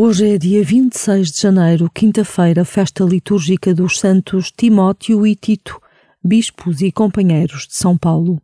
Hoje 0.00 0.34
é 0.34 0.38
dia 0.38 0.62
26 0.62 1.32
de 1.32 1.40
janeiro, 1.40 1.90
quinta-feira, 1.92 2.64
festa 2.64 3.02
litúrgica 3.02 3.74
dos 3.74 3.98
santos 3.98 4.52
Timóteo 4.56 5.26
e 5.26 5.34
Tito, 5.34 5.82
bispos 6.22 6.80
e 6.82 6.92
companheiros 6.92 7.66
de 7.66 7.74
São 7.74 7.98
Paulo. 7.98 8.40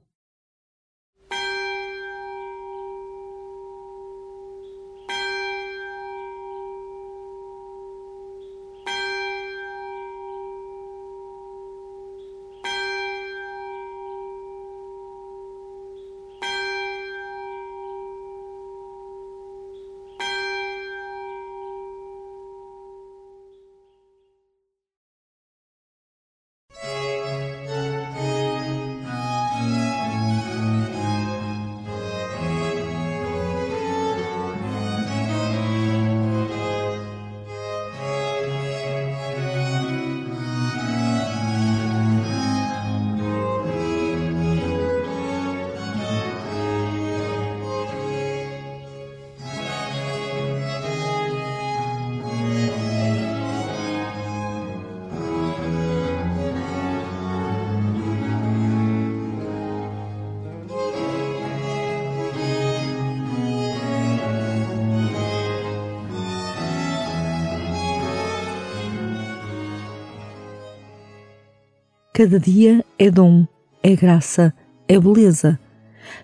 Cada 72.16 72.38
dia 72.38 72.84
é 72.96 73.10
dom, 73.10 73.44
é 73.82 73.96
graça, 73.96 74.54
é 74.86 75.00
beleza. 75.00 75.58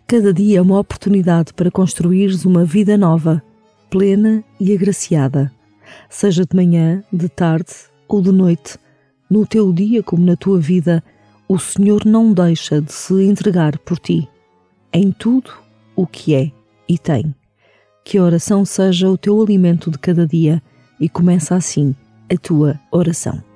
Cada 0.07 0.33
dia 0.33 0.61
é 0.61 0.63
uma 0.63 0.79
oportunidade 0.79 1.53
para 1.53 1.69
construires 1.69 2.45
uma 2.45 2.65
vida 2.65 2.97
nova, 2.97 3.43
plena 3.91 4.45
e 4.61 4.73
agraciada. 4.73 5.51
Seja 6.09 6.47
de 6.47 6.55
manhã, 6.55 7.03
de 7.13 7.29
tarde 7.29 7.73
ou 8.07 8.23
de 8.23 8.31
noite, 8.31 8.79
no 9.29 9.45
teu 9.45 9.73
dia 9.73 10.01
como 10.01 10.25
na 10.25 10.37
tua 10.37 10.61
vida, 10.61 11.03
o 11.49 11.59
Senhor 11.59 12.07
não 12.07 12.33
deixa 12.33 12.81
de 12.81 12.93
se 12.93 13.25
entregar 13.25 13.77
por 13.79 13.99
ti, 13.99 14.29
em 14.93 15.11
tudo 15.11 15.51
o 15.97 16.07
que 16.07 16.37
é 16.37 16.53
e 16.89 16.99
tem. 16.99 17.35
Que 18.05 18.17
a 18.17 18.23
oração 18.23 18.65
seja 18.65 19.11
o 19.11 19.19
teu 19.19 19.43
alimento 19.43 19.91
de 19.91 19.99
cada 19.99 20.25
dia 20.25 20.63
e 21.01 21.09
começa 21.09 21.57
assim 21.57 21.97
a 22.33 22.37
tua 22.37 22.79
oração. 22.93 23.50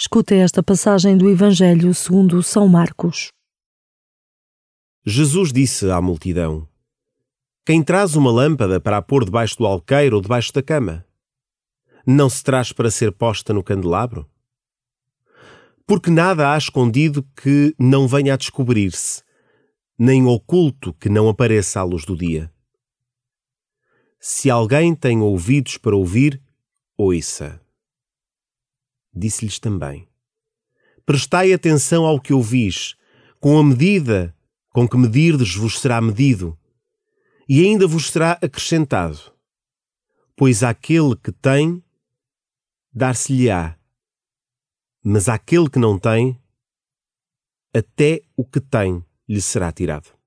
Escuta 0.00 0.32
esta 0.32 0.62
passagem 0.62 1.18
do 1.18 1.28
Evangelho 1.28 1.92
segundo 1.92 2.40
São 2.40 2.68
Marcos. 2.68 3.32
Jesus 5.04 5.52
disse 5.52 5.90
à 5.90 6.00
multidão: 6.00 6.68
Quem 7.66 7.82
traz 7.82 8.14
uma 8.14 8.30
lâmpada 8.30 8.80
para 8.80 8.98
a 8.98 9.02
pôr 9.02 9.24
debaixo 9.24 9.58
do 9.58 9.66
alqueiro 9.66 10.14
ou 10.14 10.22
debaixo 10.22 10.52
da 10.52 10.62
cama? 10.62 11.04
Não 12.06 12.30
se 12.30 12.44
traz 12.44 12.72
para 12.72 12.92
ser 12.92 13.10
posta 13.10 13.52
no 13.52 13.60
candelabro? 13.60 14.30
Porque 15.84 16.12
nada 16.12 16.52
há 16.52 16.56
escondido 16.56 17.26
que 17.34 17.74
não 17.76 18.06
venha 18.06 18.34
a 18.34 18.36
descobrir-se, 18.36 19.24
nem 19.98 20.24
oculto 20.26 20.94
que 20.94 21.08
não 21.08 21.28
apareça 21.28 21.80
à 21.80 21.82
luz 21.82 22.04
do 22.04 22.16
dia. 22.16 22.52
Se 24.20 24.48
alguém 24.48 24.94
tem 24.94 25.20
ouvidos 25.20 25.76
para 25.76 25.96
ouvir, 25.96 26.40
ouça 26.96 27.60
disse-lhes 29.14 29.58
também: 29.58 30.08
Prestai 31.04 31.52
atenção 31.52 32.04
ao 32.04 32.20
que 32.20 32.32
ouvis, 32.32 32.96
com 33.40 33.58
a 33.58 33.64
medida 33.64 34.34
com 34.70 34.88
que 34.88 34.96
medirdes 34.96 35.54
vos 35.54 35.80
será 35.80 36.00
medido, 36.00 36.58
e 37.48 37.64
ainda 37.64 37.86
vos 37.86 38.10
será 38.10 38.32
acrescentado. 38.42 39.32
Pois 40.36 40.62
aquele 40.62 41.16
que 41.16 41.32
tem, 41.32 41.82
dar-se-lhe-á, 42.92 43.76
mas 45.02 45.28
aquele 45.28 45.68
que 45.70 45.78
não 45.78 45.98
tem, 45.98 46.40
até 47.74 48.20
o 48.36 48.44
que 48.44 48.60
tem 48.60 49.04
lhe 49.28 49.40
será 49.40 49.72
tirado. 49.72 50.17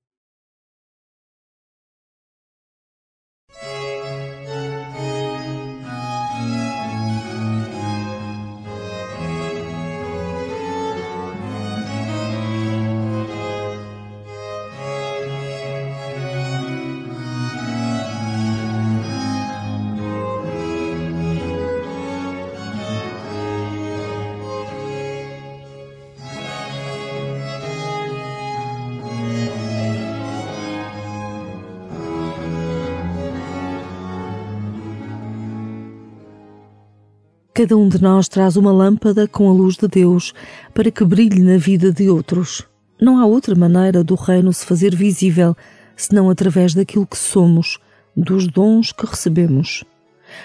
Cada 37.62 37.76
um 37.76 37.88
de 37.88 38.02
nós 38.02 38.26
traz 38.26 38.56
uma 38.56 38.72
lâmpada 38.72 39.28
com 39.28 39.48
a 39.48 39.52
luz 39.52 39.76
de 39.76 39.86
Deus 39.86 40.34
para 40.74 40.90
que 40.90 41.04
brilhe 41.04 41.40
na 41.40 41.58
vida 41.58 41.92
de 41.92 42.10
outros. 42.10 42.66
Não 43.00 43.18
há 43.18 43.24
outra 43.24 43.54
maneira 43.54 44.02
do 44.02 44.16
reino 44.16 44.52
se 44.52 44.66
fazer 44.66 44.96
visível 44.96 45.56
senão 45.94 46.28
através 46.28 46.74
daquilo 46.74 47.06
que 47.06 47.16
somos, 47.16 47.78
dos 48.16 48.48
dons 48.48 48.90
que 48.90 49.06
recebemos. 49.06 49.84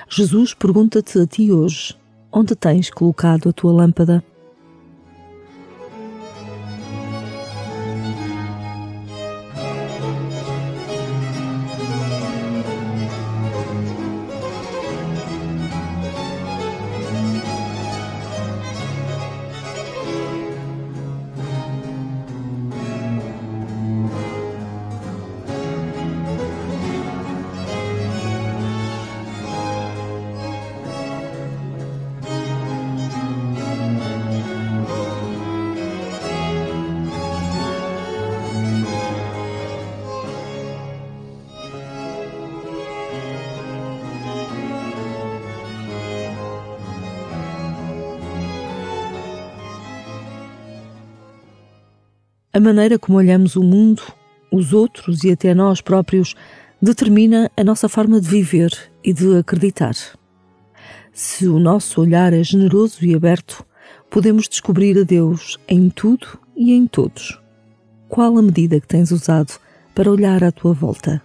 Jesus 0.08 0.54
pergunta-te 0.54 1.18
a 1.18 1.26
ti 1.26 1.52
hoje: 1.52 1.98
onde 2.32 2.56
tens 2.56 2.92
colocado 2.92 3.50
a 3.50 3.52
tua 3.52 3.72
lâmpada? 3.72 4.24
A 52.58 52.60
maneira 52.60 52.98
como 52.98 53.20
olhamos 53.20 53.56
o 53.56 53.62
mundo, 53.62 54.02
os 54.52 54.74
outros 54.74 55.24
e 55.24 55.32
até 55.32 55.54
nós 55.54 55.80
próprios 55.80 56.34
determina 56.82 57.52
a 57.56 57.64
nossa 57.64 57.88
forma 57.88 58.20
de 58.20 58.28
viver 58.28 58.72
e 59.04 59.14
de 59.14 59.38
acreditar. 59.38 59.94
Se 61.14 61.48
o 61.48 61.60
nosso 61.60 62.02
olhar 62.02 62.34
é 62.34 62.42
generoso 62.42 63.06
e 63.06 63.14
aberto, 63.14 63.64
podemos 64.10 64.50
descobrir 64.50 64.98
a 64.98 65.04
Deus 65.04 65.60
em 65.68 65.88
tudo 65.88 66.28
e 66.56 66.74
em 66.74 66.88
todos. 66.88 67.40
Qual 68.10 68.36
a 68.36 68.42
medida 68.42 68.80
que 68.80 68.88
tens 68.88 69.12
usado 69.12 69.54
para 69.94 70.10
olhar 70.10 70.44
à 70.44 70.52
tua 70.52 70.74
volta? 70.74 71.22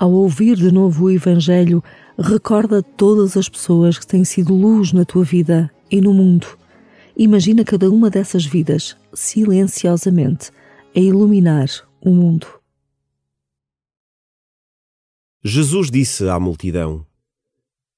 Ao 0.00 0.12
ouvir 0.12 0.54
de 0.54 0.70
novo 0.70 1.06
o 1.06 1.10
Evangelho, 1.10 1.82
recorda 2.16 2.80
todas 2.80 3.36
as 3.36 3.48
pessoas 3.48 3.98
que 3.98 4.06
têm 4.06 4.24
sido 4.24 4.54
luz 4.54 4.92
na 4.92 5.04
tua 5.04 5.24
vida 5.24 5.68
e 5.90 6.00
no 6.00 6.14
mundo. 6.14 6.46
Imagina 7.16 7.64
cada 7.64 7.90
uma 7.90 8.08
dessas 8.08 8.46
vidas, 8.46 8.96
silenciosamente, 9.12 10.52
a 10.94 11.00
iluminar 11.00 11.66
o 12.00 12.10
mundo. 12.10 12.46
Jesus 15.42 15.90
disse 15.90 16.28
à 16.28 16.38
multidão: 16.38 17.04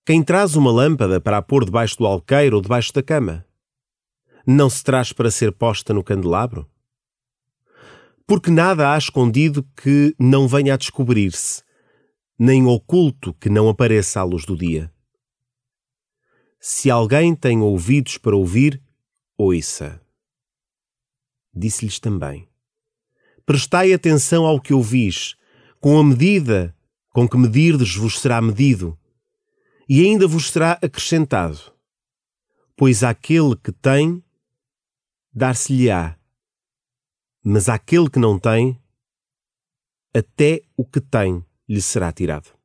Quem 0.07 0.23
traz 0.23 0.57
uma 0.57 0.73
lâmpada 0.73 1.21
para 1.21 1.37
a 1.37 1.43
pôr 1.43 1.67
debaixo 1.67 1.99
do 1.99 2.07
alqueiro 2.07 2.57
ou 2.57 2.63
debaixo 2.63 2.95
da 2.95 3.03
cama? 3.03 3.45
Não 4.47 4.71
se 4.71 4.83
traz 4.83 5.13
para 5.13 5.31
ser 5.31 5.53
posta 5.53 5.93
no 5.93 6.03
candelabro? 6.03 6.67
Porque 8.27 8.51
nada 8.51 8.91
há 8.91 8.97
escondido 8.97 9.63
que 9.77 10.15
não 10.19 10.49
venha 10.49 10.73
a 10.73 10.79
descobrir-se 10.79 11.63
nem 12.43 12.67
oculto 12.67 13.35
que 13.35 13.51
não 13.51 13.69
apareça 13.69 14.19
à 14.19 14.23
luz 14.23 14.47
do 14.47 14.57
dia. 14.57 14.91
Se 16.59 16.91
alguém 16.91 17.35
tem 17.35 17.61
ouvidos 17.61 18.17
para 18.17 18.35
ouvir, 18.35 18.83
ouça. 19.37 20.01
Disse-lhes 21.53 22.01
também: 22.01 22.49
Prestai 23.45 23.93
atenção 23.93 24.47
ao 24.47 24.59
que 24.59 24.73
ouvis, 24.73 25.37
com 25.81 25.99
a 25.99 26.03
medida 26.03 26.75
com 27.11 27.29
que 27.29 27.37
medirdes 27.37 27.95
vos 27.95 28.19
será 28.19 28.41
medido, 28.41 28.99
e 29.87 30.03
ainda 30.03 30.27
vos 30.27 30.51
será 30.51 30.79
acrescentado. 30.81 31.61
Pois 32.75 33.03
aquele 33.03 33.55
que 33.55 33.71
tem, 33.71 34.25
dar-se-lhe-á, 35.31 36.19
mas 37.45 37.69
aquele 37.69 38.09
que 38.09 38.19
não 38.19 38.39
tem, 38.39 38.81
até 40.15 40.63
o 40.75 40.87
que 40.87 41.03
tem 41.03 41.45
lhe 41.71 41.81
será 41.81 42.13
tirado. 42.13 42.60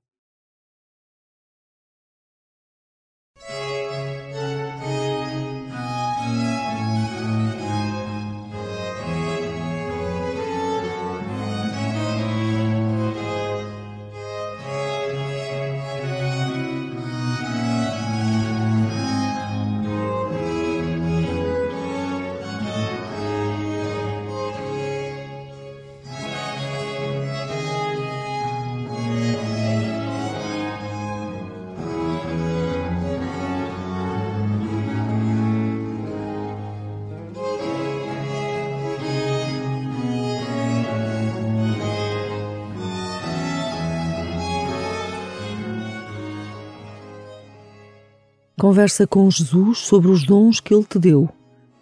Conversa 48.66 49.06
com 49.06 49.30
Jesus 49.30 49.78
sobre 49.78 50.10
os 50.10 50.26
dons 50.26 50.60
que 50.60 50.74
Ele 50.74 50.84
te 50.84 50.98
deu: 50.98 51.30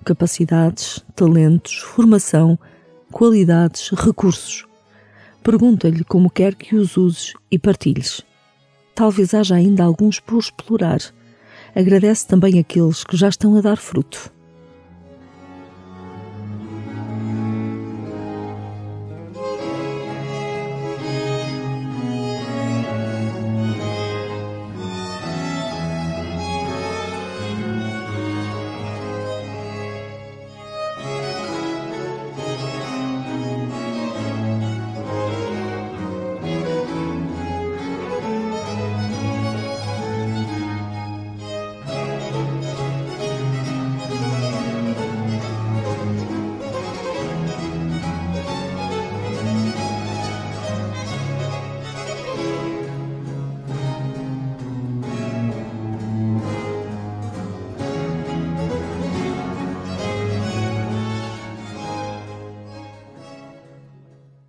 capacidades, 0.04 1.02
talentos, 1.16 1.78
formação, 1.78 2.60
qualidades, 3.10 3.90
recursos. 3.92 4.66
Pergunta-lhe 5.42 6.04
como 6.04 6.30
quer 6.30 6.54
que 6.54 6.76
os 6.76 6.98
uses 6.98 7.36
e 7.50 7.58
partilhes. 7.58 8.22
Talvez 8.94 9.34
haja 9.34 9.56
ainda 9.56 9.82
alguns 9.82 10.20
por 10.20 10.38
explorar. 10.38 11.00
Agradece 11.74 12.28
também 12.28 12.60
aqueles 12.60 13.06
que 13.06 13.16
já 13.16 13.30
estão 13.30 13.56
a 13.56 13.62
dar 13.62 13.78
fruto. 13.78 14.30